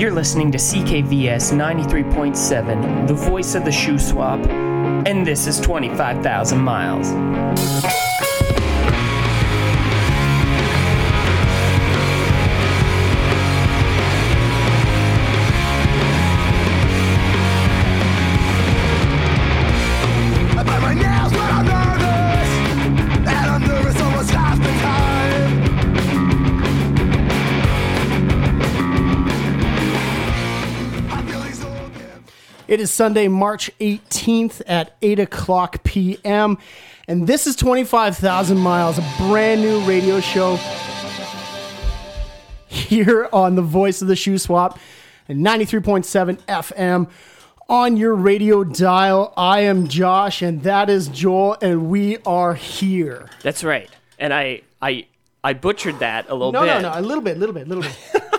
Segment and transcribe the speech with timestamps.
[0.00, 4.48] You're listening to CKVS 93.7, the voice of the Shuswap,
[5.06, 7.10] and this is 25,000 miles.
[32.70, 36.56] It is Sunday, March 18th at 8 o'clock p.m.
[37.08, 40.54] And this is 25,000 Miles, a brand new radio show
[42.68, 44.78] here on the voice of the Shuswap
[45.26, 47.10] and 93.7 FM
[47.68, 49.34] on your radio dial.
[49.36, 53.30] I am Josh, and that is Joel, and we are here.
[53.42, 53.90] That's right.
[54.16, 55.06] And I I
[55.42, 56.66] I butchered that a little No, bit.
[56.68, 58.22] no, no, no, a little bit, a little bit, a little bit.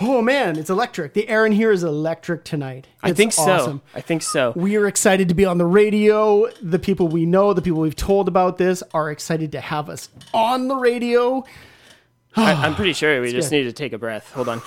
[0.00, 1.12] oh man, it's electric.
[1.14, 2.86] The air in here is electric tonight.
[3.02, 3.42] I think so.
[3.42, 3.82] awesome.
[3.94, 4.52] I think so.
[4.56, 6.48] We are excited to be on the radio.
[6.62, 10.08] The people we know, the people we've told about this, are excited to have us
[10.32, 11.44] on the radio.
[12.36, 13.56] I, I'm pretty sure we just good.
[13.56, 14.32] need to take a breath.
[14.32, 14.62] Hold on.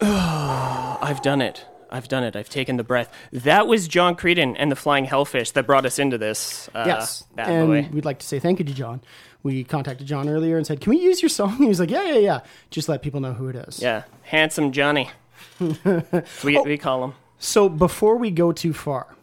[0.00, 1.64] I've done it.
[1.90, 2.34] I've done it.
[2.36, 3.12] I've taken the breath.
[3.32, 6.68] That was John Creedon and the Flying Hellfish that brought us into this.
[6.74, 7.22] Uh, Yes.
[7.36, 7.88] bad and boy.
[7.92, 9.02] we'd like to say thank you to John.
[9.42, 11.56] We contacted John earlier and said, Can we use your song?
[11.58, 12.40] He was like, Yeah, yeah, yeah.
[12.70, 13.80] Just let people know who it is.
[13.80, 15.10] Yeah, handsome Johnny.
[15.60, 16.62] we oh.
[16.62, 17.14] we call him.
[17.38, 19.16] So before we go too far,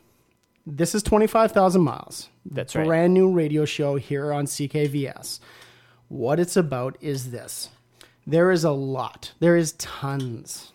[0.65, 2.29] this is 25,000 miles.
[2.45, 2.85] That's right.
[2.85, 5.39] Brand new radio show here on CKVS.
[6.09, 7.69] What it's about is this
[8.27, 10.73] there is a lot, there is tons,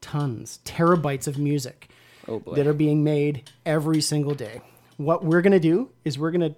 [0.00, 1.88] tons, terabytes of music
[2.28, 4.60] Oh that are being made every single day.
[4.98, 6.54] What we're going to do is we're going to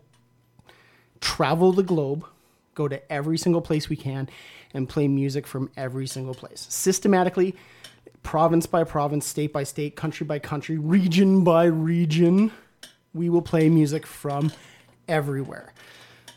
[1.36, 2.24] travel the globe,
[2.74, 4.28] go to every single place we can,
[4.74, 6.66] and play music from every single place.
[6.68, 7.54] Systematically,
[8.22, 12.50] province by province, state by state, country by country, region by region,
[13.14, 14.52] we will play music from
[15.08, 15.72] everywhere.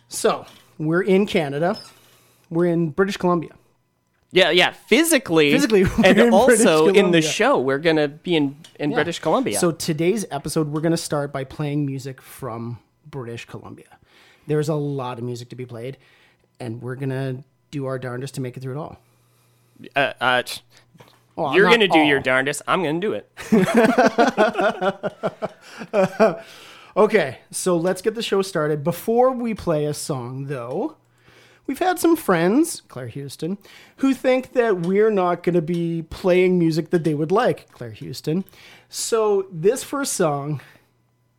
[0.09, 0.45] So,
[0.77, 1.79] we're in Canada,
[2.49, 3.51] we're in British Columbia.
[4.31, 4.71] Yeah, yeah.
[4.71, 8.95] Physically, Physically, and in also in the show, we're gonna be in in Yeah.
[8.97, 9.59] British Columbia.
[9.59, 13.99] So today's episode, we're going to start by playing music from British Columbia.
[14.47, 15.97] There's a lot of music to be played,
[16.59, 18.97] and we're going to do our darndest to make it through it all.
[19.95, 20.43] uh, uh,
[21.35, 22.61] Well, you're gonna do your darndest.
[22.67, 23.29] I'm gonna do it.
[26.95, 28.83] Okay, so let's get the show started.
[28.83, 30.95] Before we play a song, though,
[31.65, 33.57] we've had some friends, Claire Houston,
[33.97, 37.93] who think that we're not going to be playing music that they would like, Claire
[37.93, 38.45] Houston.
[38.89, 40.61] So this first song,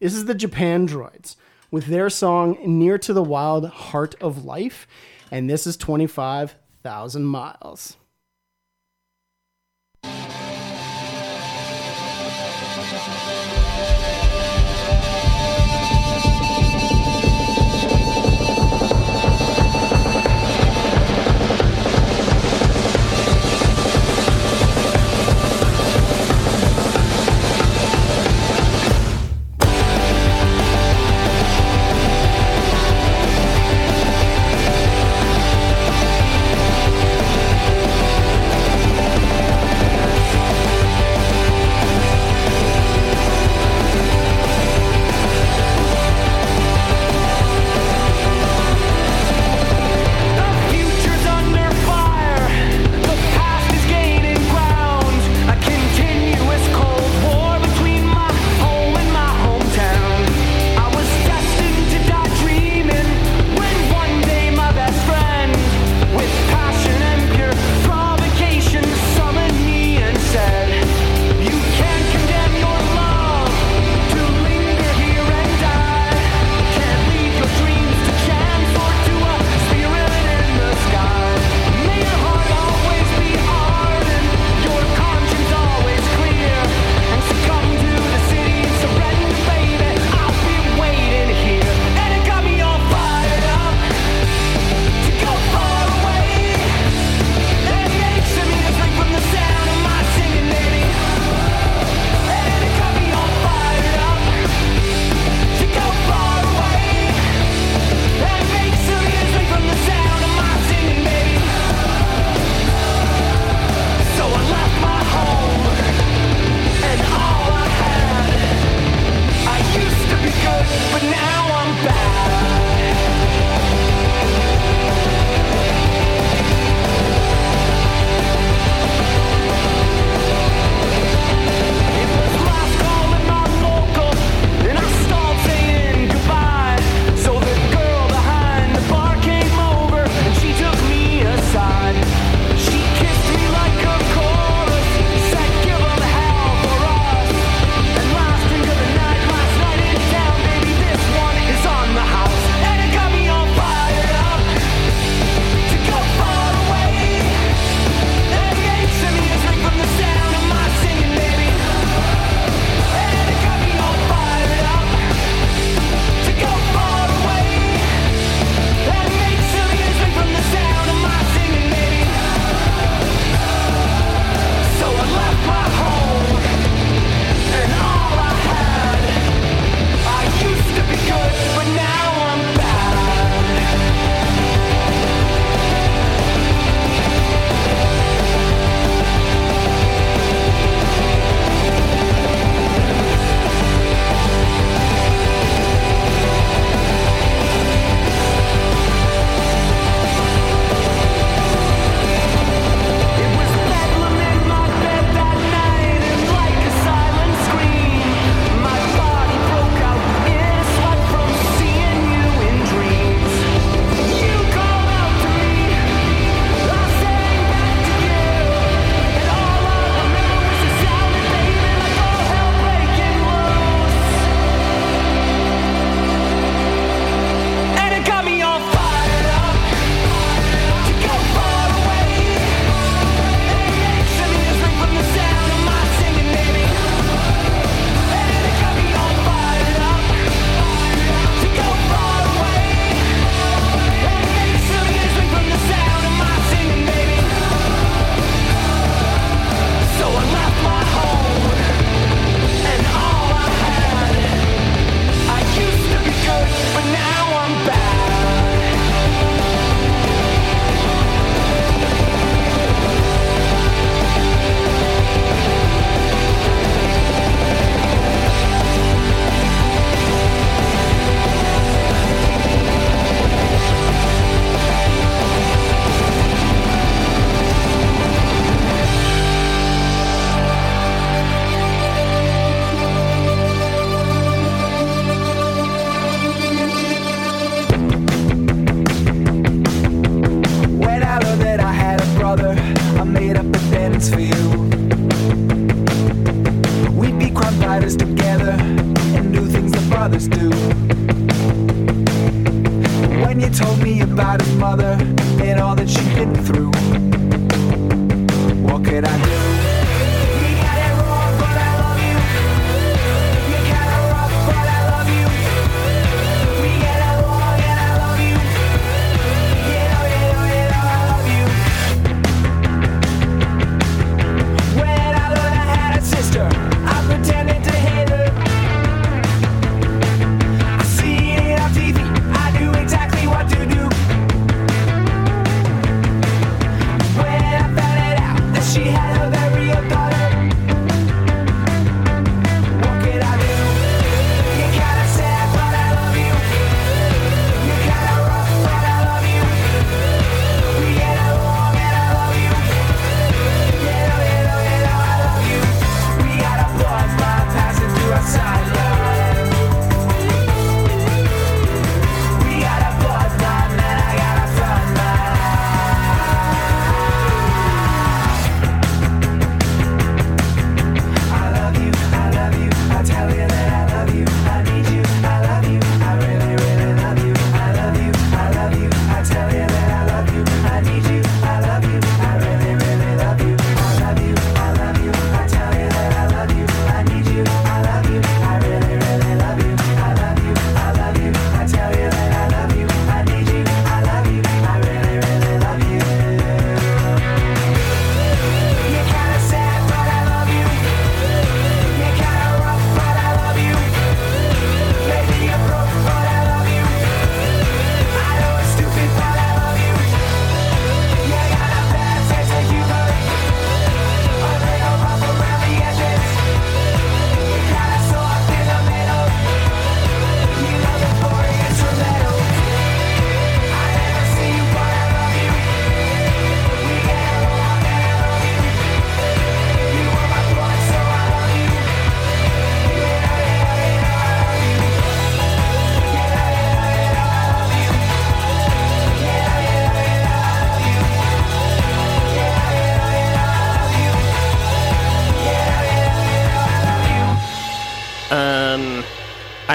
[0.00, 1.36] this is the Japandroids
[1.74, 4.86] with their song Near to the Wild Heart of Life,
[5.32, 7.96] and this is 25,000 miles.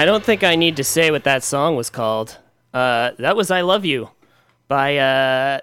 [0.00, 2.38] I don't think I need to say what that song was called.
[2.72, 4.08] Uh, that was "I Love You"
[4.66, 5.60] by uh,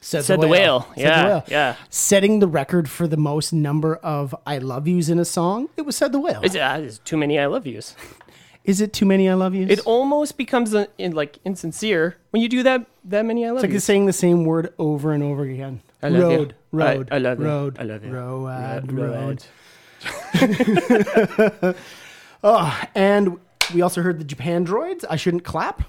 [0.00, 0.82] Said, Said the Whale.
[0.82, 1.44] Said the Yeah, Whale.
[1.48, 1.76] yeah.
[1.90, 5.82] Setting the record for the most number of I love yous in a song, it
[5.82, 6.40] was Said the Whale.
[6.42, 7.94] It's, uh, there's too many "I love yous."
[8.64, 9.70] Is it too many I love yous?
[9.70, 13.58] It almost becomes uh in, like insincere when you do that that many "I love
[13.58, 13.84] It's like yous.
[13.84, 15.82] saying the same word over and over again.
[16.02, 16.38] I love you.
[16.38, 17.46] road, road, I- I love you.
[17.46, 18.12] road, I love you.
[18.12, 19.44] road, Ro- road.
[22.44, 23.38] oh, and
[23.74, 25.04] we also heard the Japandroids.
[25.08, 25.82] I shouldn't clap.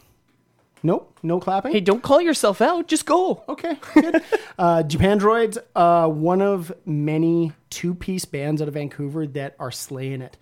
[0.83, 1.71] Nope, no clapping.
[1.71, 2.87] Hey, don't call yourself out.
[2.87, 3.43] Just go.
[3.49, 4.15] Okay, good.
[4.59, 10.21] uh, Japandroids, uh, one of many two piece bands out of Vancouver that are slaying
[10.21, 10.37] it.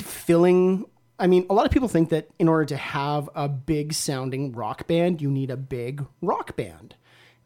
[0.00, 0.84] Filling,
[1.18, 4.52] I mean, a lot of people think that in order to have a big sounding
[4.52, 6.96] rock band, you need a big rock band.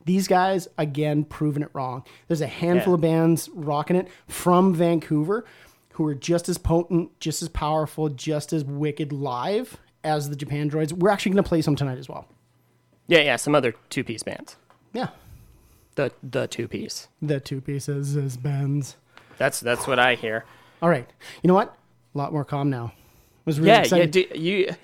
[0.06, 2.04] These guys, again, proving it wrong.
[2.28, 2.94] There's a handful Yeah.
[2.94, 5.44] of bands rocking it from Vancouver
[5.96, 10.92] who are just as potent, just as powerful, just as wicked live as the Japandroids.
[10.92, 12.28] We're actually going to play some tonight as well.
[13.06, 13.36] Yeah, yeah.
[13.36, 14.56] Some other two piece bands.
[14.92, 15.08] Yeah.
[15.94, 17.08] The the two piece.
[17.22, 18.96] The two pieces as bands.
[19.38, 20.44] That's that's what I hear.
[20.82, 21.08] All right.
[21.42, 21.74] You know what?
[22.14, 22.92] A lot more calm now.
[23.46, 23.80] Was really Yeah, yeah.
[23.82, 24.10] excited.
[24.10, 24.74] Do, you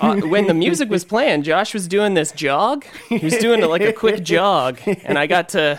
[0.00, 2.84] uh, when the music was playing, Josh was doing this jog.
[3.08, 5.78] He was doing like a quick jog, and I got to.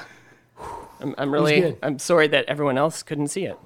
[1.01, 1.75] I'm, I'm really.
[1.83, 3.59] I'm sorry that everyone else couldn't see it.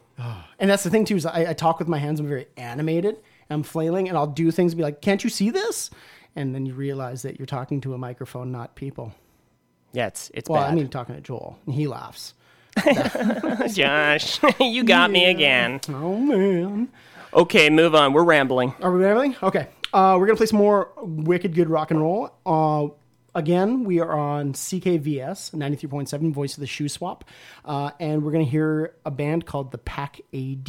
[0.60, 2.20] And that's the thing too is I, I talk with my hands.
[2.20, 3.18] I'm very animated.
[3.50, 5.90] I'm flailing, and I'll do things and be like, "Can't you see this?"
[6.36, 9.14] And then you realize that you're talking to a microphone, not people.
[9.92, 10.72] Yeah, it's it's Well, bad.
[10.72, 12.34] I mean, talking to Joel, and he laughs.
[13.74, 15.82] Josh, you got me again.
[15.90, 16.90] Oh man.
[17.34, 18.14] Okay, move on.
[18.14, 18.74] We're rambling.
[18.82, 19.36] Are we rambling?
[19.44, 19.68] Okay.
[19.94, 22.32] Uh, we're gonna play some more wicked good rock and roll.
[22.46, 22.88] Uh,
[23.36, 27.22] again, we are on CKVS ninety three point seven, Voice of the Shuswap,
[27.66, 30.66] uh, and we're gonna hear a band called the Pack AD.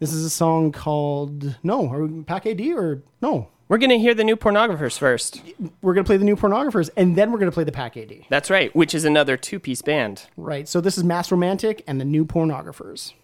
[0.00, 3.48] This is a song called No, are we Pack AD or no?
[3.68, 5.40] We're gonna hear the new pornographers first.
[5.80, 8.26] We're gonna play the new Pornographers, and then we're gonna play the Pack AD.
[8.28, 10.26] That's right, which is another two piece band.
[10.36, 10.68] Right.
[10.68, 13.14] So this is Mass Romantic and the new Pornographers.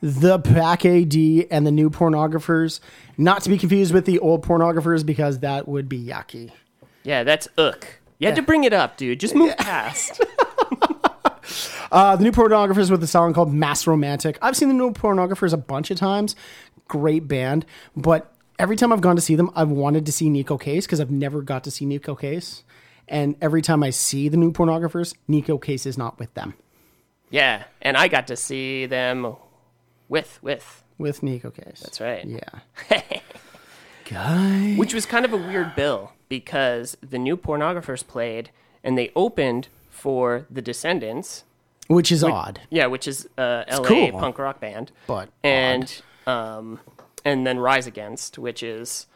[0.00, 1.14] The Pack AD
[1.50, 2.80] and the new pornographers.
[3.16, 6.52] Not to be confused with the old pornographers because that would be yucky.
[7.02, 7.98] Yeah, that's ook.
[8.18, 9.20] You had to bring it up, dude.
[9.20, 10.20] Just move past.
[11.90, 14.36] Uh, the new pornographers with a song called Mass Romantic.
[14.42, 16.36] I've seen the new pornographers a bunch of times.
[16.86, 17.64] Great band,
[17.96, 21.00] but every time I've gone to see them, I've wanted to see Neko Case because
[21.00, 22.62] I've never got to see Neko Case.
[23.08, 26.52] And every time I see the new pornographers, Neko Case is not with them.
[27.30, 29.34] yeah, and I got to see them
[30.08, 30.82] with with.
[30.98, 31.80] With Neko Case.
[31.80, 32.24] That's right.
[32.26, 32.60] Yeah.
[34.10, 34.74] Guy.
[34.76, 38.50] Which was kind of a weird bill because the new pornographers played
[38.82, 41.44] and they opened for the Descendents.
[41.88, 42.60] Which is odd.
[42.70, 44.12] Yeah, which is a LA cool.
[44.12, 44.92] punk rock band.
[45.06, 46.80] But and um
[47.24, 49.06] and then Rise Against, which is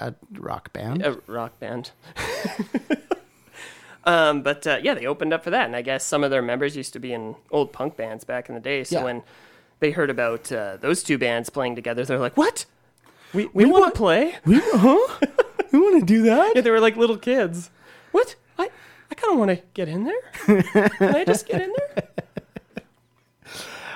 [0.00, 1.02] A rock band.
[1.04, 1.90] a rock band.
[4.04, 6.42] um, but uh, yeah, they opened up for that, and I guess some of their
[6.42, 8.84] members used to be in old punk bands back in the day.
[8.84, 9.04] So Yeah.
[9.04, 9.22] when
[9.82, 12.64] they heard about uh, those two bands playing together, they're like, "What?
[13.34, 15.18] We we, want want- to play?" we, huh?
[15.72, 16.52] we want to do that?
[16.54, 17.68] Yeah, they were like little kids.
[18.12, 18.36] What?
[18.58, 18.70] I
[19.10, 20.22] I kind of want to get in there.
[20.88, 22.08] Can I just get in there?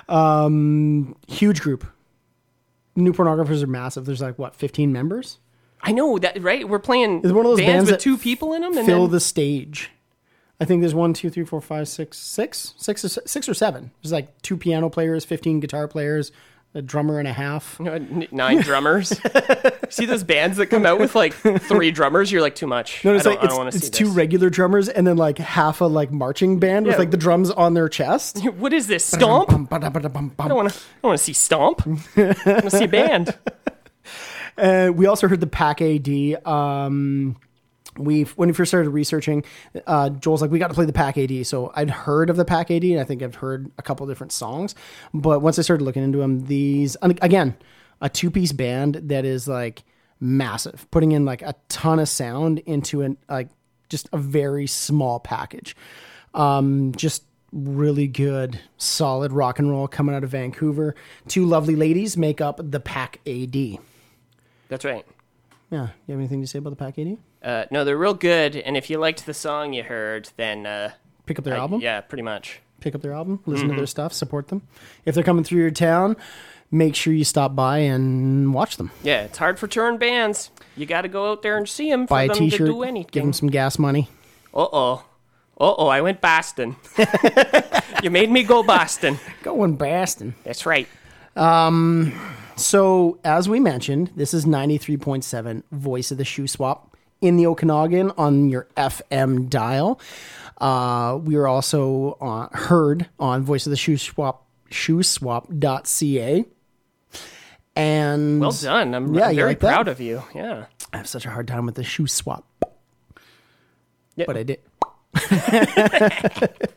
[1.29, 1.87] Huge group.
[2.94, 4.07] New pornographers are massive.
[4.07, 5.38] There's like, what, 15 members?
[5.83, 6.66] I know that, right?
[6.68, 9.07] We're playing It's one of those bands, bands with two people in them, and Fill
[9.07, 9.90] the stage.
[10.61, 13.90] I think there's one, two, three, four, five, six, six, six, or, six or seven.
[14.03, 16.33] There's like two piano players, 15 guitar players,
[16.75, 17.79] a drummer and a half.
[17.79, 19.19] Nine drummers.
[19.90, 22.33] see those bands that come out with like three drummers?
[22.33, 23.05] You're like too much.
[23.05, 25.07] No, I it's don't, like I it's, don't want see it's two regular drummers and
[25.07, 26.99] then like half a like marching band with Yeah.
[26.99, 28.42] like the drums on their chest.
[28.57, 29.05] What is this?
[29.05, 29.51] Stomp?
[29.73, 29.92] I don't
[30.57, 30.79] want to.
[31.03, 31.83] I want to see Stomp.
[32.16, 33.37] I want to see a band.
[34.57, 36.47] Uh, we also heard the Pack AD.
[36.47, 37.37] Um,
[37.98, 39.44] we when we first started researching,
[39.87, 41.46] uh, Joel's like, we got to play the Pack AD.
[41.46, 44.32] So I'd heard of the Pack AD, and I think I've heard a couple different
[44.32, 44.74] songs.
[45.12, 47.56] But once I started looking into them, these again,
[48.00, 49.85] a two piece band that is like
[50.20, 53.48] massive, putting in like a ton of sound into an like
[53.88, 55.76] just a very small package.
[56.35, 60.94] Um, just really good, solid rock and roll coming out of Vancouver.
[61.28, 63.78] Two lovely ladies make up the Pack AD.
[64.68, 65.06] That's right.
[65.70, 65.88] Yeah.
[66.07, 67.16] You have anything to say about the Pack AD?
[67.42, 70.92] Uh, no, they're real good, and if you liked the song you heard, then uh,
[71.26, 71.81] Pick up their I- album.
[71.81, 72.61] yeah, pretty much.
[72.81, 73.40] Pick up their album.
[73.46, 73.74] Listen Mm-hmm.
[73.76, 74.12] to their stuff.
[74.12, 74.62] Support them.
[75.05, 76.16] If they're coming through your town,
[76.70, 78.90] make sure you stop by and watch them.
[79.02, 80.50] Yeah, it's hard for touring bands.
[80.76, 82.66] You got to go out there and see them for Buy a them T-shirt.
[82.66, 83.22] do Give anything.
[83.24, 84.09] them some gas money.
[84.55, 85.05] Uh oh.
[85.59, 86.76] Uh oh, I went Boston.
[88.02, 89.18] you made me go Boston.
[89.42, 90.35] Going Boston.
[90.44, 90.87] That's right.
[92.57, 96.88] So, as we mentioned, this is 93.7 Voice of the Shuswap
[97.21, 100.01] in the Okanagan on your FM dial.
[100.59, 104.38] Uh, we are also uh, heard on Voice of the Shuswap,
[104.71, 106.45] shoeswap.ca.
[107.77, 108.95] And Well done.
[108.95, 109.69] I'm, Yeah, I'm very like that?
[109.69, 110.23] proud of you.
[110.35, 110.64] Yeah.
[110.95, 112.42] I have such a hard time with the Shuswap,
[114.14, 114.25] yeah.
[114.27, 114.61] but I did.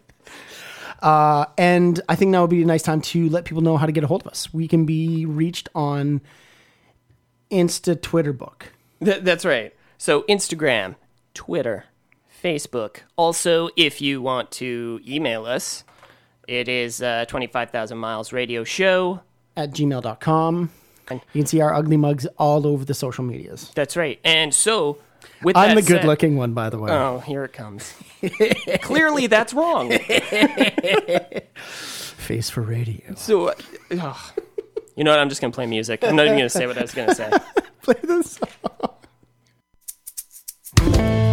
[1.02, 3.86] uh, and I think now would be a nice time to let people know how
[3.86, 4.54] to get a hold of us.
[4.54, 6.22] We can be reached on
[7.52, 8.72] Insta Twitter book.
[9.04, 9.74] Th- that's right.
[9.98, 10.96] So Instagram,
[11.34, 11.86] Twitter,
[12.44, 12.98] Facebook.
[13.16, 15.84] Also, if you want to email us,
[16.48, 19.22] it is uh, 25,000 Miles Radio Show.
[19.56, 20.72] at gmail.com.
[21.12, 23.72] You can see our ugly mugs all over the social medias.
[23.74, 24.20] That's right.
[24.24, 25.00] And so,
[25.43, 26.91] with I'm the that said- good looking one, by the way.
[26.91, 27.93] Oh, here it comes.
[28.82, 29.91] Clearly, that's wrong.
[31.65, 33.15] Face for radio.
[33.15, 33.55] So, uh,
[34.95, 35.19] you know what?
[35.19, 36.03] I'm just going to play music.
[36.03, 37.32] I'm not even going to say what I was going to say.
[37.82, 38.39] Play this
[40.77, 41.29] song.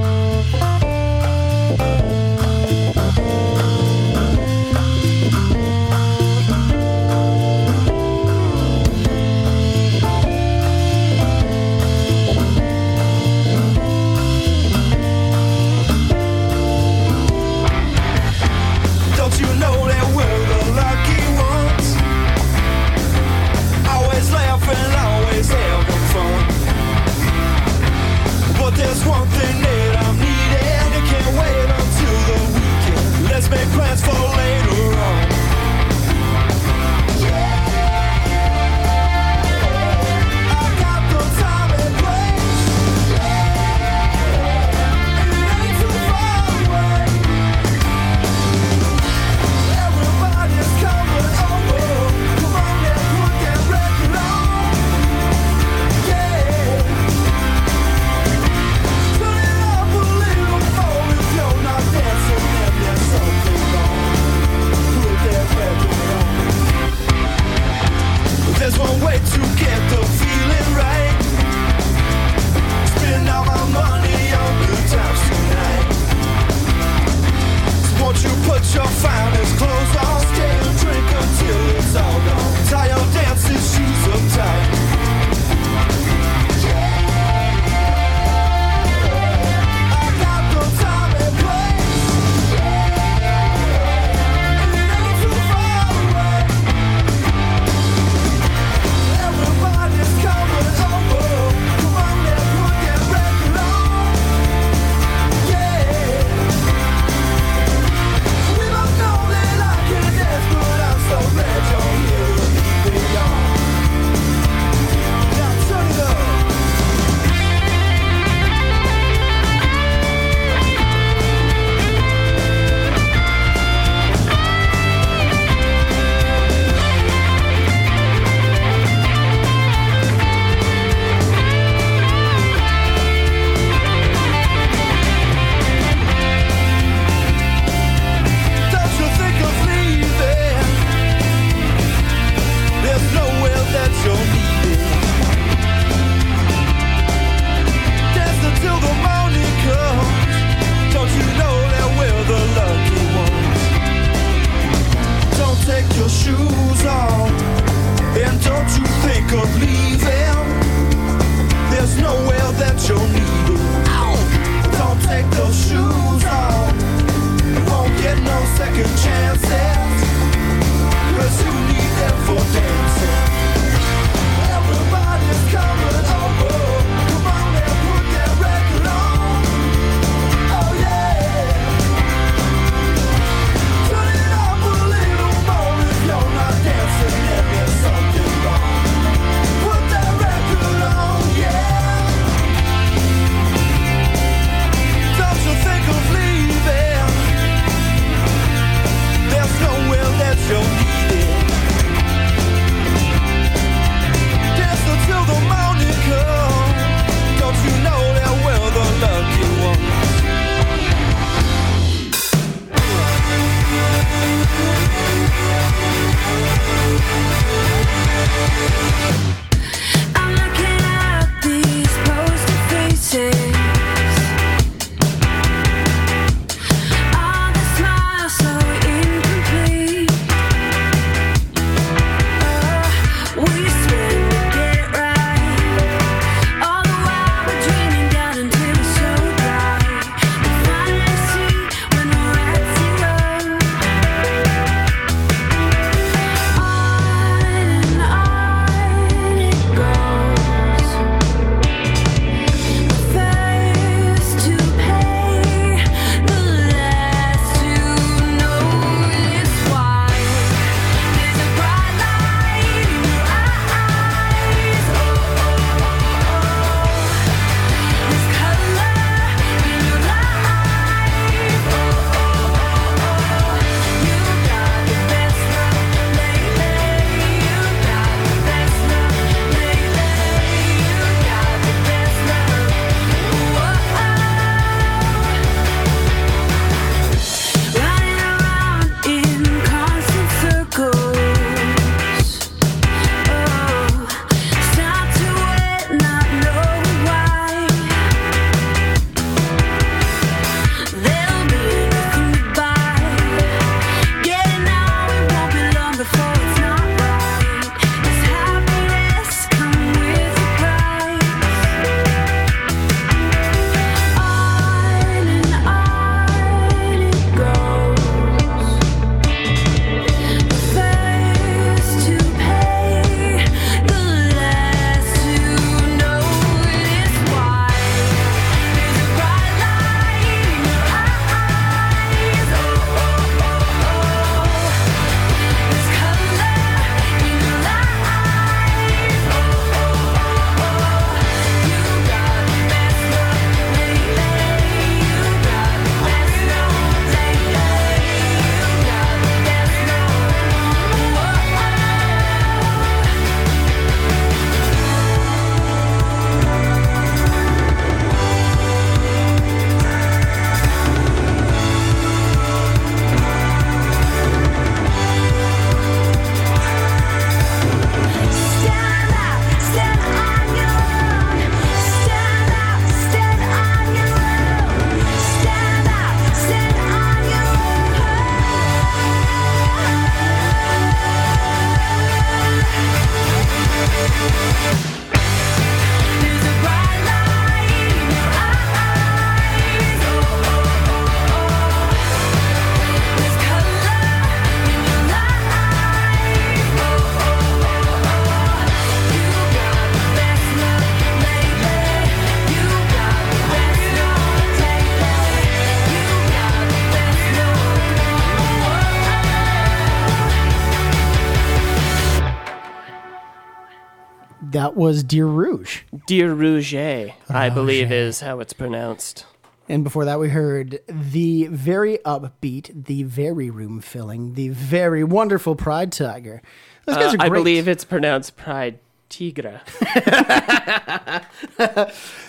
[414.87, 415.81] Was Dear Rouge.
[416.07, 419.27] Dear Rouget, I believe is how it's pronounced.
[419.68, 425.57] And before that, we heard the very upbeat, the very room filling, the very wonderful
[425.57, 426.40] Pride Tiger.
[426.85, 428.79] Those guys Uh, are I believe it's pronounced Pride
[429.11, 429.61] Tigra.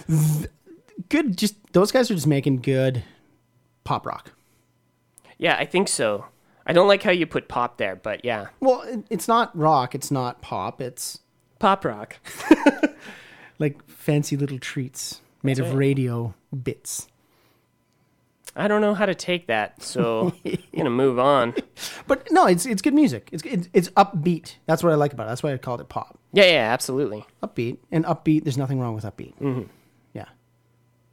[1.10, 1.38] good.
[1.38, 3.04] Just those guys are just making good
[3.84, 4.32] pop rock.
[5.38, 6.26] Yeah, I think so.
[6.66, 9.94] I don't like how you put pop there, but yeah, Well, it- it's not rock.
[9.94, 10.82] It's not pop.
[10.82, 11.20] It's
[11.60, 12.18] pop rock.
[13.60, 15.76] like fancy little treats made of right.
[15.78, 17.08] radio bits.
[18.56, 21.54] I don't know how to take that, so I'm gonna move on.
[22.08, 23.30] But no, it's it's good music.
[23.32, 24.56] It's it's, it's upbeat.
[24.66, 25.30] That's what I like about it.
[25.30, 26.18] That's why I called it pop.
[26.34, 27.24] Yeah, yeah, absolutely.
[27.44, 28.44] Upbeat and upbeat.
[28.46, 29.36] There's nothing wrong with upbeat.
[29.40, 29.64] Mm-hmm.
[30.14, 30.26] Yeah,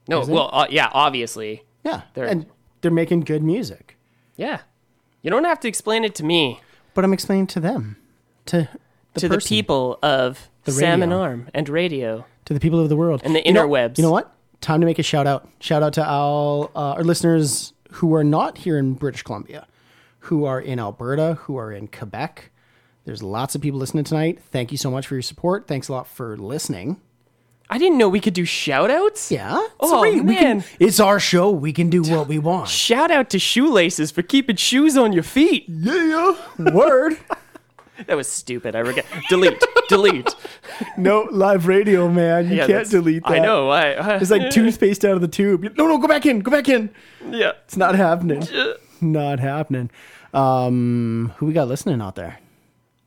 [0.09, 2.02] No, Is well, uh, yeah, obviously, yeah.
[2.14, 2.46] They're- and
[2.80, 3.96] they're making good music.
[4.37, 4.61] yeah.
[5.22, 6.61] You don't have to explain it to me,
[6.92, 7.96] But I'm explaining to them,
[8.44, 8.68] to
[9.14, 11.22] the to the people of The Salmon radio.
[11.22, 12.24] Arm and radio.
[12.44, 13.96] to the people of the world, And the You know- interwebs.
[13.98, 14.31] You know what?
[14.61, 15.48] Time to make a shout out.
[15.61, 19.66] Shout out to all uh, our listeners who are not here in British Columbia,
[20.20, 22.50] who are in Alberta, who are in Quebec.
[23.05, 24.40] There's lots of people listening tonight.
[24.50, 25.66] Thank you so much for your support.
[25.66, 27.00] Thanks a lot for listening.
[27.68, 29.31] I didn't know we could do shout outs.
[29.31, 29.59] Yeah.
[29.81, 30.64] Oh, we can- man.
[30.81, 31.50] it's our show.
[31.50, 32.68] We can do what we want.
[32.68, 35.64] Shout out to shoelaces for keeping shoes on your feet.
[35.68, 36.37] yeah.
[36.59, 37.16] Word.
[38.07, 38.74] That was stupid.
[38.74, 39.07] I regret.
[39.28, 39.62] delete.
[39.88, 40.35] delete.
[40.96, 42.46] no live radio, man.
[42.48, 43.33] You Yeah, can't that's- delete that.
[43.33, 43.68] I know.
[43.70, 45.62] I, It's like toothpaste out of the tube.
[45.76, 46.40] No, no, go back in.
[46.40, 46.90] Go back in.
[47.30, 47.52] yeah.
[47.64, 48.42] It's not happening.
[49.00, 49.90] not happening.
[50.33, 52.38] Um, who we got listening out there?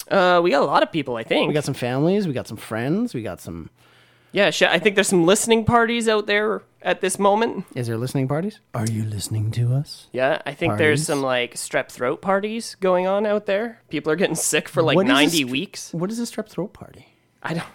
[0.09, 1.17] Uh, we got a lot of people.
[1.17, 1.47] I think.
[1.49, 2.25] We got some families.
[2.27, 3.13] We got some friends.
[3.13, 3.69] We got some.
[4.31, 4.49] Yeah.
[4.49, 7.65] Sh- I think there's some listening parties out there at this moment.
[7.75, 8.59] Is there listening parties?
[8.73, 10.07] Are you listening to us?
[10.11, 11.07] Yeah, I think there's Parties?
[11.07, 13.81] some like strep throat parties going on out there.
[13.89, 15.93] People are getting sick for like What is a 90 str- weeks.
[15.93, 17.07] What is a strep throat party?
[17.43, 17.65] I don't.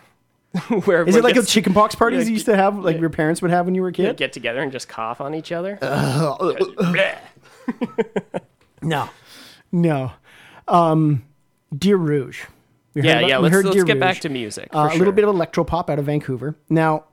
[0.86, 2.98] Where Is it everyone like a gets- chickenpox parties yeah, you used to have, like
[3.00, 4.16] your parents would have when you were a kid?
[4.18, 5.78] get together and just cough on each other?
[5.80, 6.52] Uh,
[8.82, 9.08] No,
[9.70, 10.12] no.
[10.68, 11.24] Um,
[11.76, 12.42] Dear Rouge.
[12.94, 13.38] We yeah, about- yeah.
[13.38, 14.68] Let's let's get back to music.
[14.70, 16.56] Uh, for a little bit of electro pop out of Vancouver.
[16.68, 17.04] Now,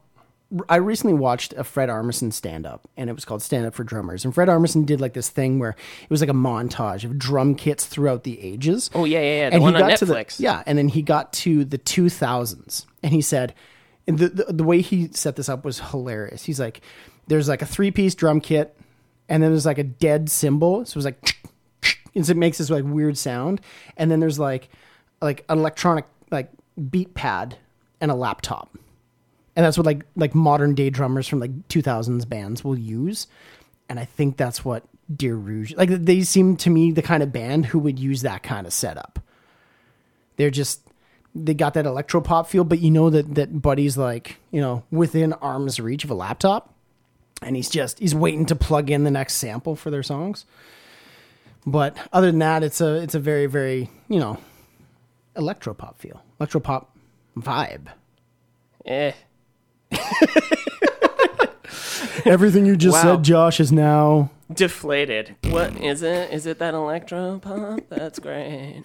[0.68, 3.84] I recently watched a Fred Armisen stand up, and it was called Stand Up for
[3.84, 4.26] Drummers.
[4.26, 7.54] And Fred Armisen did like this thing where it was like a montage of drum
[7.54, 8.89] kits throughout the ages.
[8.96, 9.50] Oh yeah, yeah, yeah.
[9.50, 11.78] The and one he on got to the yeah, and then he got to the
[11.78, 13.54] two thousands, and he said,
[14.08, 16.44] and the, the the way he set this up was hilarious.
[16.44, 16.82] He's like,
[17.28, 18.76] there's like a three piece drum kit,
[19.30, 21.36] and then there's like a dead cymbal, so it was like,
[22.15, 23.62] and so it makes this like weird sound,
[23.98, 24.70] and then there's like
[25.21, 26.51] like an electronic like
[26.89, 27.58] beat pad
[28.01, 28.69] and a laptop,
[29.55, 33.27] and that's what like like modern day drummers from like 2000s bands will use,
[33.89, 37.32] and I think that's what Dear Rouge like they seem to me the kind of
[37.32, 39.19] band who would use that kind of setup.
[40.38, 40.82] They're just
[41.36, 44.84] they got that electro pop feel, but you know that that Buddy's like you know
[44.91, 46.73] within arm's reach of a laptop,
[47.41, 50.45] and he's just he's waiting to plug in the next sample for their songs.
[51.65, 54.38] But other than that, it's a it's a very very you know
[55.39, 56.86] electro pop feel, electropop
[57.38, 57.88] vibe.
[58.86, 59.13] Eh.
[62.25, 63.15] Everything you just Wow.
[63.15, 65.36] said, Josh, is now Deflated.
[65.49, 66.32] What is it?
[66.32, 67.82] Is it that electro pop?
[67.89, 68.84] That's great.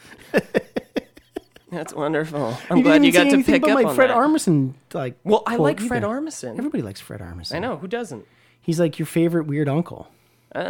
[1.72, 2.56] That's wonderful.
[2.70, 4.10] I'm you glad didn't you say got to anything pick about up like on Fred
[4.10, 4.16] that.
[4.16, 4.74] Armisen.
[4.92, 6.14] Like, well, I quote like Fred either.
[6.20, 6.58] Armisen.
[6.58, 7.56] Everybody likes Fred Armisen.
[7.56, 8.26] I know who doesn't.
[8.60, 10.06] he's like your favorite weird uncle,
[10.54, 10.60] Uh,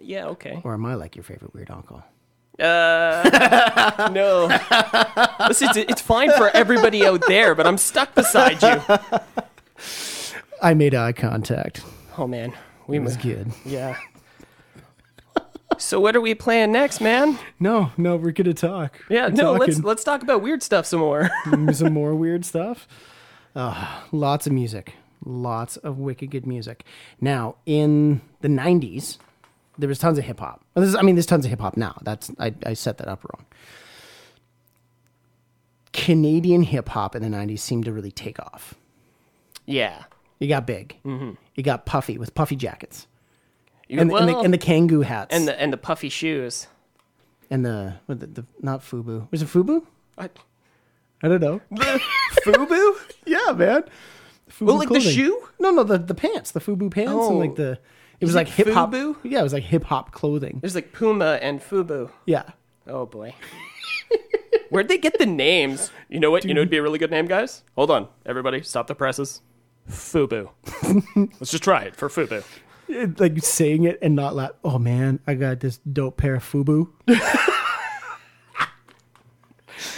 [0.00, 0.26] yeah.
[0.28, 0.60] Okay.
[0.64, 2.02] or am I like your favorite weird uncle?
[2.58, 4.46] Uh, no.
[5.48, 8.82] Listen, it's, it's fine for everybody out there, but I'm stuck beside you.
[10.62, 11.82] I made eye contact.
[12.16, 12.52] Oh man,
[12.88, 13.22] we It was must.
[13.24, 13.52] good.
[13.64, 13.96] Yeah.
[15.76, 17.38] So what are we playing next, man?
[17.60, 18.98] No, no, we're gonna talk.
[19.08, 21.30] Yeah, We're no, let's let's talk about weird stuff some more.
[21.72, 22.88] some more weird stuff.
[23.54, 24.94] Uh, lots of music,
[25.24, 26.84] lots of wicked good music.
[27.20, 29.18] Now, in the '90s,
[29.78, 30.64] there was tons of hip hop.
[30.74, 31.96] Well, I mean, there's tons of hip hop now.
[32.02, 33.46] That's I, I set that up wrong.
[35.92, 38.74] Canadian hip hop in the '90s seemed to really take off.
[39.66, 40.04] yeah.
[40.40, 40.96] You got big.
[41.04, 41.32] Mm-hmm.
[41.56, 43.08] You got puffy with puffy jackets
[43.88, 46.68] You- and, and, the, well, and the Kangol hats and the and the puffy shoes.
[47.50, 49.28] and the, what the, the not FUBU.
[49.32, 49.84] Was it FUBU?
[50.16, 50.30] I,
[51.24, 51.60] I don't know.
[52.44, 52.94] Fubu?
[53.26, 53.82] Yeah, man.
[54.48, 55.48] FUBU Well, like the shoe?
[55.58, 57.30] No, no, the, the pants, the FUBU pants, Oh.
[57.30, 57.80] and like the.
[58.20, 58.92] It was Is like it hip hop.
[58.92, 59.16] FUBU?
[59.22, 60.58] Yeah, it was like hip hop clothing.
[60.60, 62.10] There's like Puma and Fubu.
[62.26, 62.44] Yeah.
[62.86, 63.34] Oh boy.
[64.70, 65.90] Where'd they get the names?
[66.08, 66.44] You know what?
[66.44, 67.62] You know it'd be a really good name, guys?
[67.76, 68.08] Hold on.
[68.26, 69.40] Everybody, stop the presses.
[69.88, 70.50] Fubu.
[71.40, 72.42] Let's just try it for Fubu.
[72.88, 74.50] It- like saying it and not laugh.
[74.64, 76.88] Oh man, I got this dope pair of FUBU.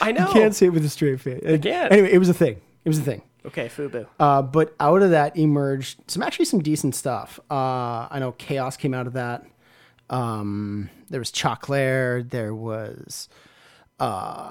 [0.03, 0.27] I know.
[0.29, 1.41] You can't say it with a straight face.
[1.62, 1.93] Can't.
[1.93, 2.61] Anyway, it was a thing.
[2.85, 3.23] It was a thing.
[3.47, 4.07] Okay, Fubu.
[4.18, 7.41] Uh, but out of that emerged some actually some decent stuff.
[7.51, 9.45] Uh, I know k-os came out of that.
[10.11, 12.28] Um, there was Choclair.
[12.28, 13.28] There was
[13.99, 14.51] uh,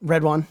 [0.00, 0.46] Red One.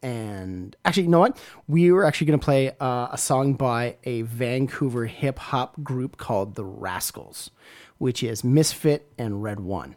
[0.00, 1.36] And actually, you know what?
[1.66, 6.18] We were actually going to play uh, a song by a Vancouver hip hop group
[6.18, 7.50] called The Rascalz,
[7.98, 9.96] which is Misfit and Red One,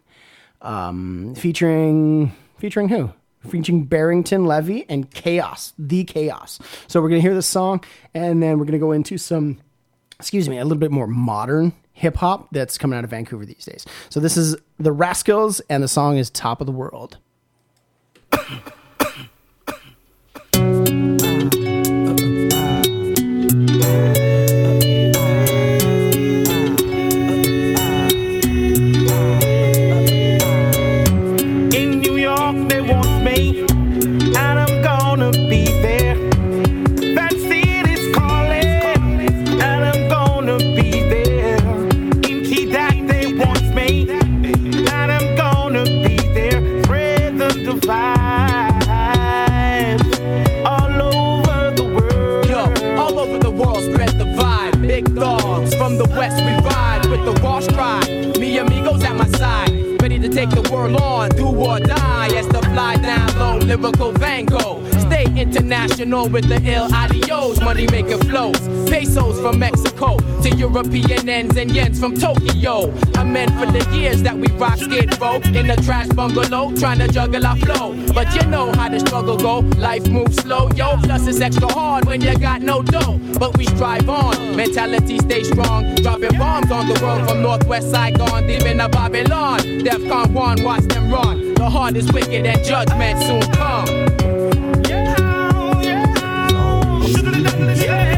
[0.62, 3.12] um, featuring featuring who?
[3.48, 6.60] Featuring Barrington Levy and k-os, the k-os.
[6.88, 7.84] So we're going to hear this song,
[8.14, 9.60] and then we're going to go into some
[10.22, 13.66] excuse me, a little bit more modern hip hop that's coming out of Vancouver these
[13.66, 13.86] days.
[14.10, 17.18] So this is the Rascalz, and the song is Top of the World.
[63.82, 64.84] lyrical Van Gogh.
[65.00, 68.60] Stay international with the ill adios, money making flows.
[68.90, 72.94] Pesos from Mexico to European ends and yens from Tokyo.
[73.16, 77.00] I meant for the years that we rock skid row in a trash bungalow, trying
[77.00, 77.96] to juggle our flow.
[78.14, 80.98] But you know how the struggle go, life moves slow, yo.
[80.98, 83.20] Plus it's extra hard when you got no dough.
[83.40, 85.96] But we strive on, mentality stay strong.
[85.96, 89.60] Dropping bombs on the world from Northwest Saigon, deep in the Babylon.
[89.60, 91.41] Defcon 1, watch them run.
[91.62, 93.86] The heart is wicked and judgment soon come.
[97.78, 98.11] Now,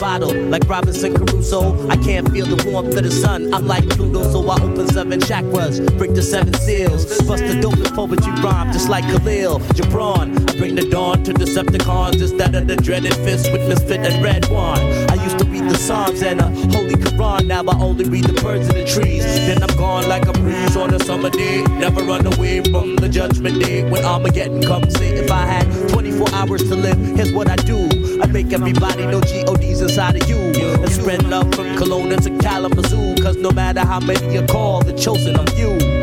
[0.00, 1.88] bottle, like Robinson Crusoe.
[1.88, 3.52] I can't feel the warmth of the sun.
[3.52, 7.76] I'm like Pluto, so I open seven chakras, break the seven seals, bust the dope
[7.76, 10.50] in poetry rhyme, just like Khalil Gibran.
[10.50, 14.24] I bring the dawn to the Decepticons instead of the dreaded fist with Misfit and
[14.24, 14.80] Red One.
[15.10, 18.40] I used to read the Psalms and a Holy Quran, now I only read the
[18.40, 19.24] birds in the trees.
[19.24, 21.62] Then I'm gone like a breeze on a summer day.
[21.78, 24.94] Never run away from the judgment day when Armageddon comes.
[25.00, 27.99] If I had 24 hours to live, here's what I do.
[28.32, 30.38] Make everybody know G-O-D's inside of you.
[30.38, 33.16] And spread love from Kelowna to Kalamazoo.
[33.22, 35.99] Cause no matter how many you call, the chosen are few.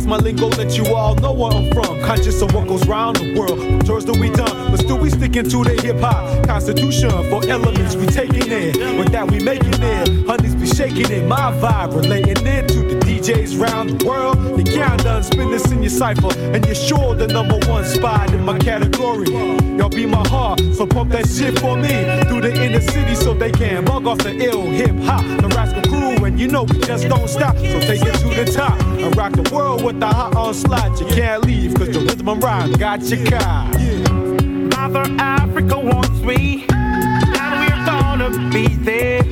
[0.00, 0.10] Drum.
[0.10, 2.00] My lingo, let you all know where I'm from.
[2.00, 3.86] Conscious of what goes round the world.
[3.86, 4.70] Tours do we done?
[4.70, 7.10] But still we sticking to the hip hop constitution.
[7.30, 8.76] For elements we taking it.
[8.98, 10.26] With that we making it.
[10.26, 11.26] Honeys be shaking it.
[11.26, 14.36] My vibe relating it to the DJs round the world.
[14.58, 16.32] You can't done spin this in your cipher.
[16.38, 19.30] And you're sure the number one spot in my category.
[19.30, 21.88] Y'all be my heart, so pump that shit for me.
[22.28, 25.24] Through the inner city so they can bug off the ill hip hop.
[25.40, 27.56] The rascal crew, and you know we just don't stop.
[27.56, 30.98] So take it to the top and rock the world with the hot onslaught.
[31.00, 33.74] You can't leave, cause the rhythm and rhyme got you caught.
[34.76, 39.29] Mother Africa wants me, and we're gonna be there.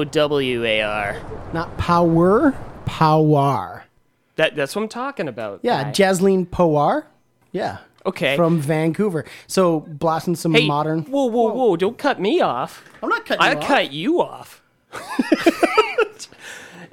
[0.00, 1.20] O W A R.
[1.52, 2.52] Not power,
[2.86, 3.84] power.
[4.36, 5.60] That that's what I'm talking about.
[5.62, 5.90] Yeah, guy.
[5.90, 7.04] Jasleen Powar.
[7.52, 7.78] Yeah.
[8.06, 8.34] Okay.
[8.34, 9.26] From Vancouver.
[9.46, 11.02] So blasting some Hey, modern.
[11.02, 11.76] Whoa, whoa, whoa!
[11.76, 12.82] Don't cut me off.
[13.02, 14.62] I'm not cutting I you off.
[14.92, 15.12] I cut you
[16.22, 16.28] off.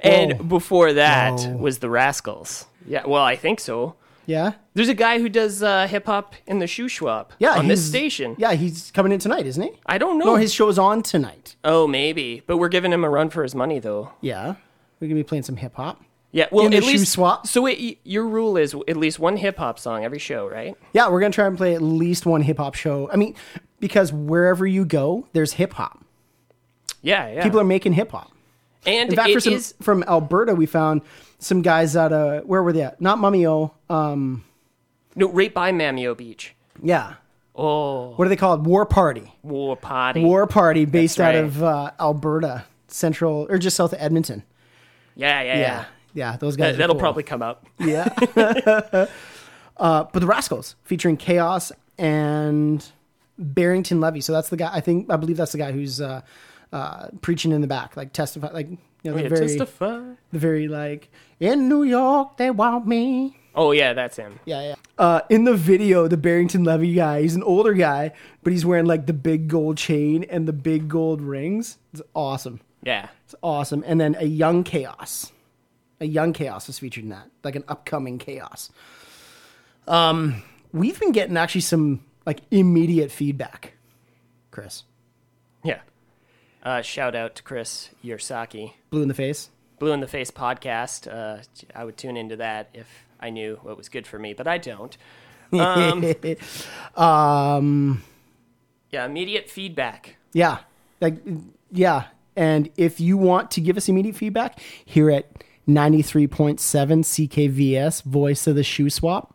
[0.00, 2.66] and before that was the Rascalz.
[2.86, 3.94] Yeah, well, I think so.
[4.28, 4.52] Yeah.
[4.74, 7.28] There's a guy who does uh, hip hop in the Shuswap.
[7.38, 7.54] Yeah.
[7.58, 8.36] on this he's- station.
[8.38, 9.70] Yeah, he's coming in tonight, isn't he?
[9.86, 10.26] I don't know.
[10.26, 11.56] No, his show's on tonight.
[11.64, 14.12] Oh, maybe, but we're giving him a run for his money, though.
[14.20, 14.56] Yeah.
[15.00, 16.02] We're gonna be playing some hip hop.
[16.30, 17.46] Yeah, well, In the at shoe least swap?
[17.46, 20.76] So it, your rule is at least one hip hop song every show, right?
[20.92, 23.10] Yeah, we're gonna try and play at least one hip hop show.
[23.10, 23.34] I mean,
[23.80, 26.04] because wherever you go, there's hip hop.
[27.00, 27.42] Yeah, yeah.
[27.42, 28.30] People are making hip hop.
[28.84, 31.00] and In fact, it for some, is- from Alberta, we found
[31.38, 33.00] some guys out uh where were they at?
[33.00, 33.72] Not Mummyo.
[33.88, 34.44] Um,
[35.16, 36.54] no right by Ma-Me-O Beach.
[36.82, 37.14] yeah.
[37.60, 38.64] Oh, What are they called?
[38.66, 39.32] War Party.
[39.42, 40.22] war party.
[40.22, 44.44] War Party, based That's out of uh, Alberta, central or just south of Edmonton.
[45.16, 45.84] Yeah, yeah, Yeah, yeah.
[46.14, 46.36] yeah.
[46.36, 46.74] those guys.
[46.74, 47.00] That, that'll cool.
[47.00, 47.66] probably come up.
[47.80, 48.08] Yeah.
[49.76, 52.86] uh, but the Rascalz featuring k-os and
[53.38, 54.20] Barrington Levy.
[54.20, 54.70] So that's the guy.
[54.72, 56.20] I think I believe that's the guy who's uh,
[56.72, 58.68] uh, preaching in the back, like testify, like
[59.02, 60.00] you know, the Yeah, very, testify.
[60.32, 61.08] the very like
[61.40, 63.36] in New York they want me.
[63.54, 64.38] Oh yeah, that's him.
[64.44, 64.74] Yeah, yeah.
[64.98, 68.12] Uh, in the video, the Barrington Levy guy, he's an older guy,
[68.44, 71.78] but he's wearing like the big gold chain and the big gold rings.
[71.92, 72.60] It's awesome.
[72.84, 73.08] Yeah.
[73.24, 73.82] It's awesome.
[73.86, 75.32] And then a young k-os.
[76.00, 78.70] A young k-os is featured in that, like an upcoming k-os.
[79.88, 80.42] Um,
[80.72, 83.72] we've been getting actually some like immediate feedback,
[84.52, 84.84] Chris.
[86.62, 88.72] Uh, shout out to Chris Yersaki.
[88.90, 89.50] Blue in the face.
[89.78, 91.06] Blue in the Face podcast.
[91.06, 91.42] Uh,
[91.74, 92.86] I would tune into that if
[93.20, 94.96] I knew what was good for me, but I don't.
[95.52, 96.04] Um,
[96.96, 98.02] um,
[98.90, 100.16] yeah, immediate feedback.
[100.32, 100.58] yeah,
[101.00, 101.14] like
[101.70, 102.04] yeah.
[102.36, 105.26] And if you want to give us immediate feedback here at
[105.66, 109.30] ninety three point seven CKVS, voice of the Shuswap,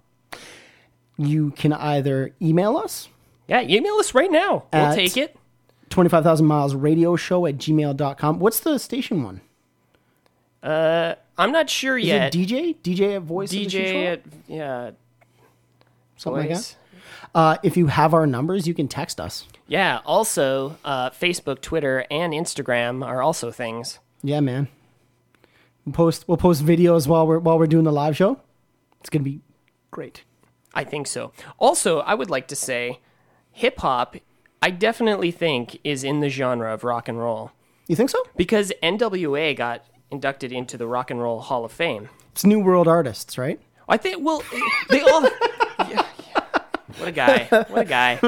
[1.17, 3.07] you can either email us
[3.47, 4.65] Yeah, email us right now.
[4.73, 5.35] We'll take it.
[5.93, 8.39] 25,000 miles radio show at gmail.com.
[8.39, 9.41] What's the station one?
[10.61, 12.33] Uh, I'm not sure Is yet.
[12.33, 12.75] it DJ?
[12.77, 14.91] DJ at voice of the Shoe DJ at yeah.
[16.17, 16.75] something like that.
[17.35, 19.47] Uh, if you have our numbers, you can text us.
[19.67, 19.99] Yeah.
[20.05, 23.99] Also, uh, Facebook, Twitter, and Instagram are also things.
[24.21, 24.67] Yeah, man.
[25.85, 28.39] We'll post we'll post videos while we're while we're doing the live show.
[29.01, 29.41] It's gonna be
[29.91, 30.23] great.
[30.73, 31.33] I think so.
[31.59, 32.99] Also, I would like to say,
[33.51, 34.15] hip hop.
[34.63, 37.51] I definitely think is in the genre of rock and roll
[37.87, 38.19] You think so?
[38.37, 42.07] because NWA got inducted into the Rock and Roll Hall of Fame.
[42.31, 43.59] It's New World Artists, right?
[43.89, 44.23] I think.
[44.25, 44.41] Well,
[44.89, 45.23] they all.
[45.23, 45.27] Yeah,
[46.29, 46.43] yeah.
[46.97, 47.47] What a guy!
[47.67, 48.19] What a guy!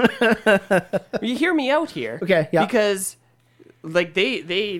[1.22, 2.66] you hear me out here, Okay, yeah.
[2.66, 3.16] Because,
[3.82, 4.80] like they they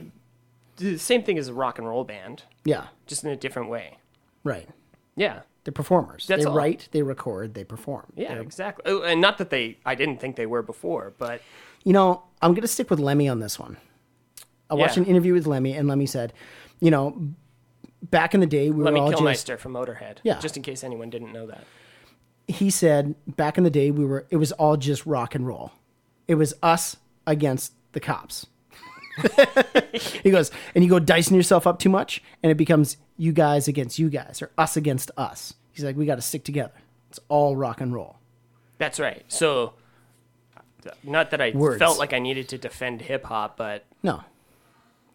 [0.76, 2.88] do the same thing as a rock and roll band, Yeah.
[3.08, 3.98] just in a different way.
[4.44, 4.68] Right.
[5.16, 6.26] Yeah, They're performers.
[6.28, 6.56] That's they all.
[6.56, 8.06] write, they record, they perform.
[8.16, 8.84] yeah, They're- exactly.
[8.86, 9.78] Oh, and not that they.
[9.86, 11.42] I didn't think they were before, but
[11.84, 13.78] You know, I'm going to stick with Lemmy on this one.
[14.70, 15.04] I watched Yeah.
[15.04, 16.34] an interview with Lemmy, and Lemmy said,
[16.80, 17.30] you know,
[18.04, 19.22] back in the day, we Lemmy were all just.
[19.48, 20.18] Kilmister from Motorhead.
[20.24, 20.40] Yeah.
[20.40, 21.64] just in case anyone didn't know that.
[22.48, 24.26] He said, back in the day, we were.
[24.30, 25.72] It was all just rock and roll.
[26.28, 28.46] It was us against the cops.
[30.24, 33.68] he goes, and you go dicing yourself up too much, and it becomes you guys
[33.68, 35.54] against you guys, or us against us.
[35.72, 36.74] He's like, we got to stick together.
[37.10, 38.18] It's all rock and roll.
[38.78, 39.24] That's right.
[39.28, 39.74] So,
[41.04, 41.80] not that I Words.
[41.80, 44.24] felt like I needed to defend hip hop, but No,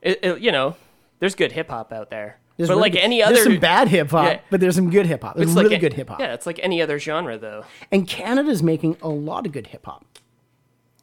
[0.02, 0.76] it, it- you know,
[1.18, 2.38] there's good hip hop out there.
[2.56, 4.40] There's but really like good- any other, there's some bad hip hop, Yeah.
[4.50, 5.36] but there's some good hip hop.
[5.36, 6.20] There's it's really like good hip hop.
[6.20, 7.64] Yeah, it's like any other genre, though.
[7.90, 10.04] And Canada's making a lot of good hip hop,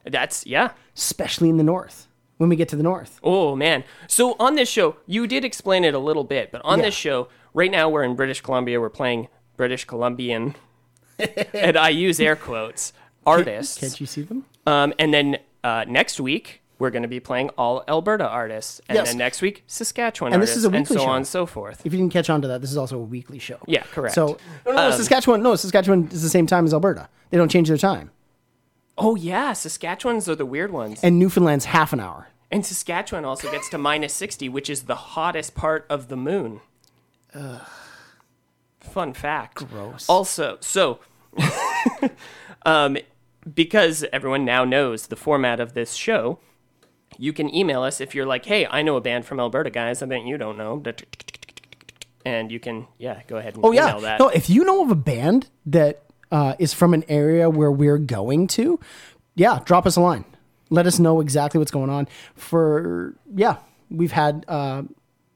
[0.05, 0.71] That's yeah.
[0.95, 2.07] especially in the north.
[2.37, 3.83] When we get to the north, Oh man.
[4.07, 6.85] So on this show, you did explain it a little bit, but on Yeah.
[6.85, 8.79] this show, right now we're in British Columbia.
[8.79, 10.53] We're playing British Columbian,
[11.53, 12.93] and I use air quotes
[13.25, 13.79] artists.
[13.79, 14.45] can't you see them?
[14.67, 18.97] Um, and then uh, next week we're going to be playing all Alberta artists, and
[18.97, 19.07] Yes.
[19.09, 21.09] then next week Saskatchewan And this artists, is a and weekly so show.
[21.09, 21.83] on and so forth.
[21.87, 23.57] If you didn't catch on to that, this is also a weekly show.
[23.65, 24.13] Yeah, correct.
[24.13, 25.41] So no, no, no, Saskatchewan.
[25.41, 27.09] No, Saskatchewan is the same time as Alberta.
[27.31, 28.11] They don't change their time.
[28.97, 32.29] Oh yeah, Saskatchewan's are the weird ones, And Newfoundland's half an hour.
[32.51, 36.61] and Saskatchewan also gets to minus sixty, which is the hottest part of the moon.
[37.33, 37.61] Ugh.
[38.79, 39.67] Fun fact.
[39.69, 40.07] Gross.
[40.09, 40.99] Also, so,
[42.65, 42.97] um,
[43.53, 46.39] because everyone now knows the format of this show,
[47.17, 50.01] you can email us if you're like, "Hey, I know a band from Alberta, guys.
[50.01, 50.81] I bet you don't know."
[52.25, 53.97] And you can, yeah, go ahead and Oh yeah.
[53.99, 54.19] that.
[54.19, 57.97] No, if you know of a band that uh, is from an area where we're
[57.97, 58.79] going to,
[59.35, 60.25] yeah, drop us a line.
[60.69, 62.07] Let us know exactly what's going on.
[62.35, 63.57] For yeah,
[63.89, 64.83] we've had uh,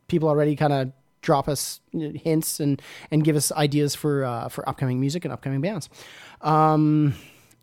[0.07, 2.81] people already kind of drop us hints and
[3.11, 5.87] and give us ideas for uh, for upcoming music and upcoming bands.
[6.41, 7.15] Um,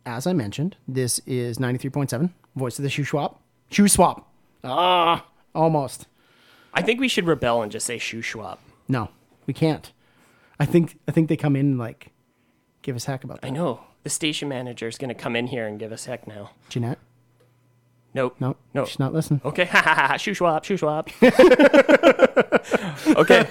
[0.06, 2.32] as I mentioned, this is ninety three point seven.
[2.56, 3.40] Voice of the Shoe Swap.
[3.70, 4.32] Shoe Swap.
[4.64, 6.06] Ah, almost.
[6.74, 8.60] I think we should rebel and just say shoe swap.
[8.88, 9.10] No,
[9.46, 9.92] we can't.
[10.60, 12.12] I think I think they come in like
[12.88, 13.46] give us heck about that.
[13.46, 16.26] I know the station manager is going to come in here and give us heck
[16.26, 16.52] now.
[16.70, 16.98] Jeanette?
[18.14, 18.36] Nope.
[18.40, 18.86] No, No.
[18.86, 19.42] she's not listening.
[19.44, 21.10] Okay, ha ha ha, shoe swap, shoe swap.
[23.08, 23.46] okay,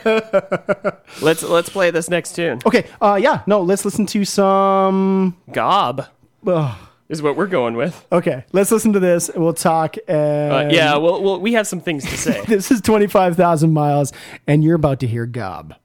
[1.22, 2.60] let's let's play this next tune.
[2.66, 5.38] Okay, uh, yeah, no, let's listen to some.
[5.52, 6.08] Gob
[6.48, 6.76] Ugh.
[7.08, 8.04] is what we're going with.
[8.12, 9.96] okay, let's listen to this and we'll talk.
[10.08, 12.44] And Uh, yeah, well, well, we have some things to say.
[12.48, 14.12] this is twenty five thousand miles,
[14.48, 15.76] and you're about to hear Gob.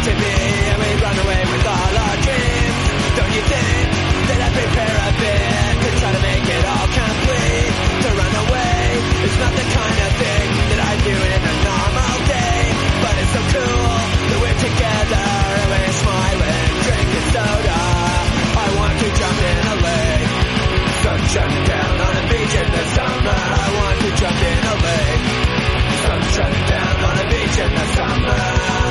[0.00, 0.36] To me
[0.72, 2.76] and we'd run away with all our dreams.
[3.18, 3.86] Don't you think
[4.28, 7.72] that I'd prepare a bit to try to make it all complete?
[8.02, 8.80] To run away
[9.26, 12.60] is not the kind of thing that I do in a normal day.
[13.04, 13.92] But it's so cool
[14.32, 15.28] that we're together
[15.60, 17.80] and we're smiling, drinking soda.
[18.62, 20.30] I want to jump in a lake.
[21.02, 23.38] Sun shining down on a beach in the summer.
[23.38, 25.26] I want to jump in a lake.
[26.00, 28.81] Sun shining down on a beach in the summer.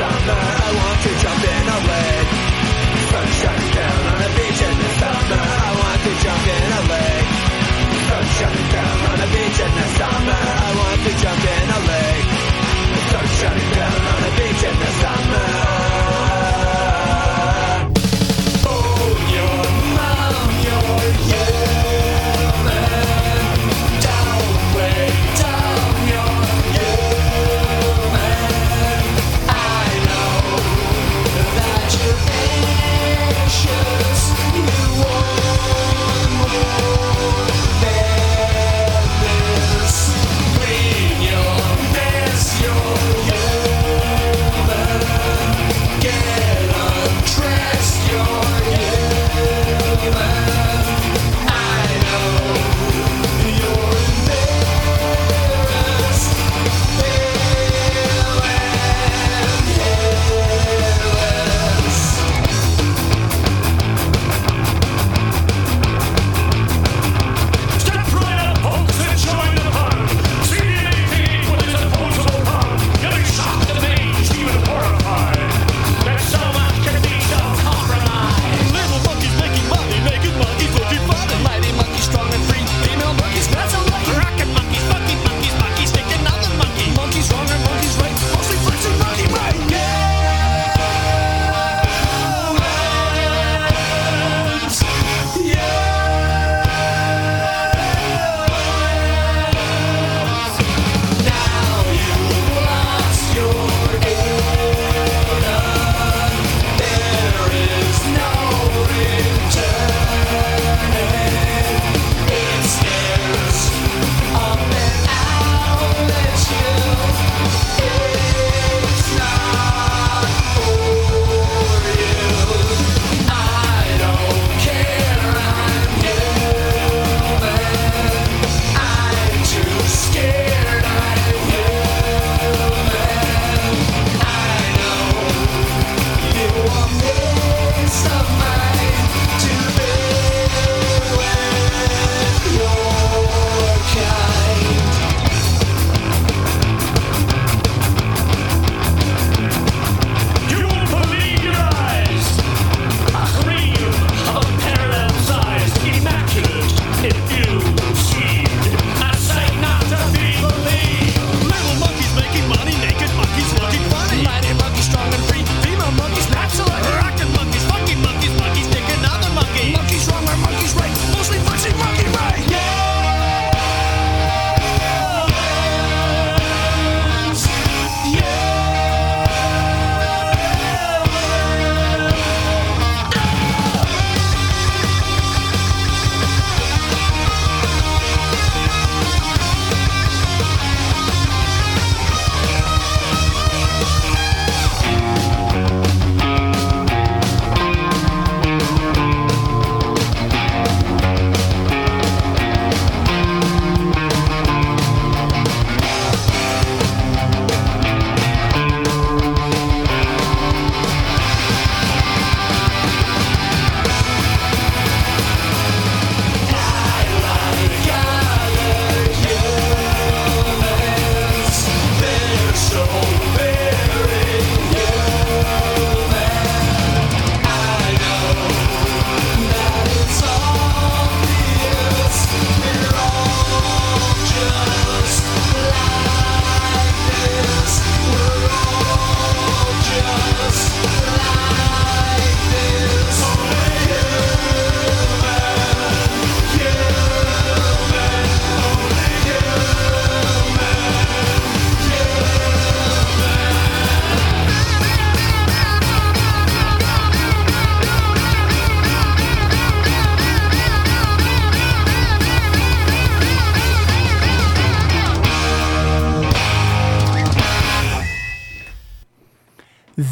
[0.00, 2.32] summer, I want to jump in a lake.
[3.76, 7.28] Down on a beach in the summer, I want to jump in a lake.
[8.72, 9.49] Down on a beach.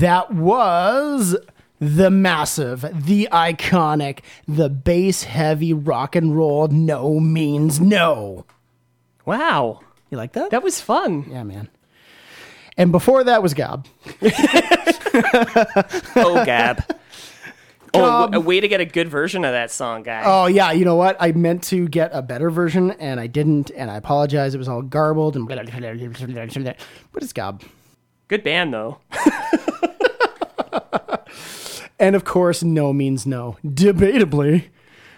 [0.08, 1.36] That was
[1.80, 8.46] the massive, the iconic, the bass heavy rock and roll no means no.
[9.26, 9.80] Wow.
[10.08, 10.50] You like that?
[10.50, 11.26] That was fun.
[11.28, 11.68] yeah, man.
[12.78, 13.86] And before that was Gab.
[16.16, 16.82] Oh, Gab.
[17.92, 18.34] oh, Gab.
[18.34, 20.22] a way to get a good version of that song, guy.
[20.24, 21.18] Oh yeah, you know what?
[21.20, 24.54] I meant to get a better version and I didn't, and I apologize.
[24.54, 26.72] It was all garbled and blah, blah, blah,
[27.12, 27.62] but it's Gab.
[28.28, 29.00] Good band, though.
[32.00, 33.56] And of course, no means no.
[33.64, 34.66] Debatably,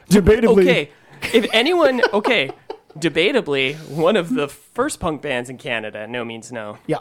[0.09, 0.63] debatably.
[0.63, 0.91] Okay.
[1.35, 2.51] If anyone, okay,
[2.99, 6.79] debatably, one of the first punk bands in Canada, No Means No.
[6.87, 6.99] Yeah.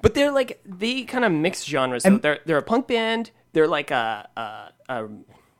[0.00, 2.04] But they're like, they kind of mix genres.
[2.04, 2.16] though.
[2.18, 5.08] they're, they're a punk band, they're like a, a, a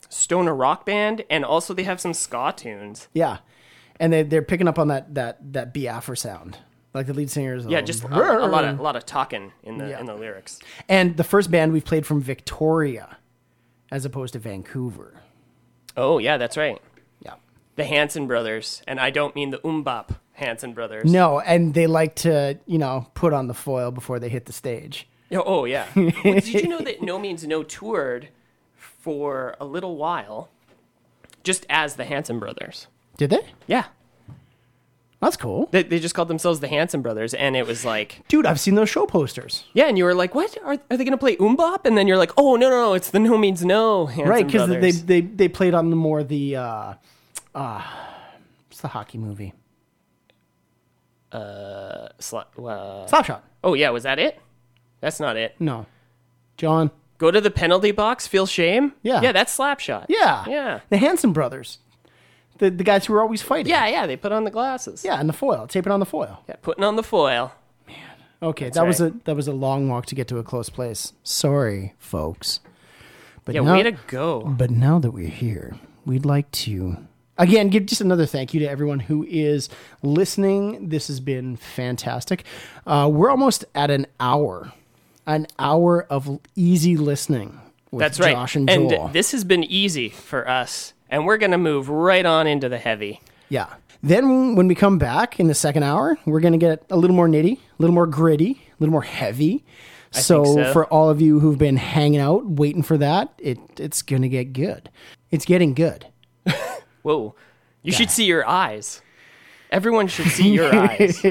[0.09, 3.09] stoner rock band, and also they have some ska tunes.
[3.13, 3.39] Yeah,
[4.01, 6.57] and they they're picking up on that that that Biafra sound,
[6.95, 7.67] like the lead singers.
[7.67, 10.01] Yeah, just a, a lot of a lot of talking in the Yeah.
[10.01, 10.61] in the lyrics.
[10.89, 13.18] And the first band we've played from Victoria,
[13.91, 15.23] as opposed to Vancouver.
[15.97, 16.81] Oh yeah, that's right.
[17.21, 17.35] Yeah.
[17.77, 21.11] The Hanson brothers, and I don't mean the MMMBop Hanson brothers.
[21.11, 24.53] No, and they like to you know put on the foil before they hit the
[24.53, 25.09] stage.
[25.33, 25.87] Oh, oh yeah.
[25.97, 28.29] Well, did you know that No Means No toured
[28.75, 30.51] for a little while,
[31.43, 32.87] just as the Hanson brothers?
[33.17, 33.43] Did they?
[33.67, 33.87] Yeah.
[35.21, 38.47] That's cool, They, they just called themselves the Hanson brothers, and it was like, dude.
[38.47, 39.65] I've seen those show posters.
[39.73, 40.57] yeah, and you were like, what?
[40.65, 41.87] Are, are they going to play MMMBop?
[41.87, 44.47] And then you're like, oh, no, no, no, it's the No Means No Hanson right
[44.47, 45.03] because they, brothers.
[45.05, 46.95] they they played on the more the uh
[47.55, 47.83] uh
[48.69, 49.55] what's the hockey movie
[51.33, 54.41] Sla- uh, slapshot oh, yeah, was that it?
[55.01, 55.55] That's not it.
[55.59, 55.87] no
[56.57, 58.93] john Go to the penalty box, feel shame?
[59.03, 59.21] Yeah.
[59.21, 60.07] Yeah, that's Slapshot.
[60.09, 60.81] yeah Yeah.
[60.89, 61.79] the hanson brothers
[62.59, 65.05] the, the guys who were always fighting Yeah, yeah, they put on the glasses.
[65.05, 67.53] yeah and the foil taping on the foil Yeah, putting on the foil.
[67.87, 67.97] Man.
[68.43, 71.13] Okay that was a that was a long walk to get to a close place
[71.23, 72.61] sorry folks
[73.45, 74.41] but Yeah, now, way to go.
[74.43, 76.97] but now that we're here we'd like to
[77.39, 79.69] again give just another thank you to everyone who is
[80.03, 82.45] listening this has been fantastic
[82.87, 84.73] uh, we're almost at an hour
[85.27, 88.33] an hour of easy listening with That's right.
[88.35, 90.93] josh and joel this has been easy for us.
[91.11, 93.21] And we're going to move right on into the heavy.
[93.49, 96.97] yeah then when we come back in the second hour we're going to get a
[96.97, 99.65] little more nitty a little more gritty a little more heavy
[100.13, 100.73] so, so.
[100.73, 104.29] for all of you who've been hanging out waiting for that it it's going to
[104.29, 104.89] get good
[105.33, 106.07] it's getting good
[107.03, 107.35] Whoa.
[107.83, 109.01] You should see your eyes.
[109.71, 111.21] Everyone should see your eyes.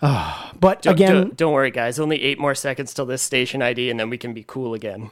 [0.00, 1.98] but Don't, again don't, don't worry, guys.
[1.98, 5.10] Only eight more seconds till this station ID, and then we can be cool again.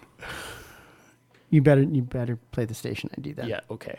[1.53, 3.47] You better you better play the station ID then.
[3.47, 3.99] Yeah, okay.